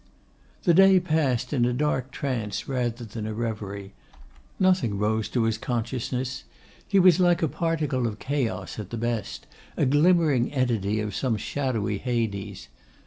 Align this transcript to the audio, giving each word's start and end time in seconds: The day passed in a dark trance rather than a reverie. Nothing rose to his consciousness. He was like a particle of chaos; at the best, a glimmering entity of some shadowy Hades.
The 0.63 0.73
day 0.73 0.99
passed 0.99 1.53
in 1.53 1.63
a 1.63 1.73
dark 1.73 2.09
trance 2.09 2.67
rather 2.67 3.05
than 3.05 3.27
a 3.27 3.35
reverie. 3.35 3.93
Nothing 4.59 4.97
rose 4.97 5.29
to 5.29 5.43
his 5.43 5.59
consciousness. 5.59 6.43
He 6.87 6.97
was 6.97 7.19
like 7.19 7.43
a 7.43 7.47
particle 7.47 8.07
of 8.07 8.17
chaos; 8.17 8.79
at 8.79 8.89
the 8.89 8.97
best, 8.97 9.45
a 9.77 9.85
glimmering 9.85 10.51
entity 10.53 11.01
of 11.01 11.13
some 11.13 11.37
shadowy 11.37 11.99
Hades. 11.99 12.67